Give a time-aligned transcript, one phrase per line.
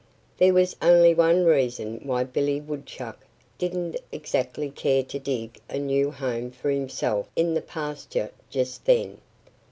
[0.37, 3.23] There was only one reason why Billy Woodchuck
[3.59, 9.19] didn't exactly care to dig a new home for himself in the pasture just then.